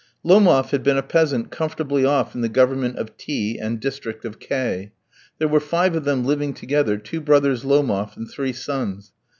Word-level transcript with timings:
Lomof 0.25 0.71
had 0.71 0.81
been 0.81 0.97
a 0.97 1.03
peasant 1.03 1.51
comfortably 1.51 2.03
off 2.03 2.33
in 2.33 2.41
the 2.41 2.49
Government 2.49 2.97
of 2.97 3.15
T, 3.17 3.59
and 3.59 3.79
district 3.79 4.25
of 4.25 4.39
K. 4.39 4.93
There 5.37 5.47
were 5.47 5.59
five 5.59 5.95
of 5.95 6.05
them 6.05 6.25
living 6.25 6.55
together, 6.55 6.97
two 6.97 7.21
brothers 7.21 7.63
Lomof, 7.63 8.17
and 8.17 8.27
three 8.27 8.51
sons. 8.53 9.11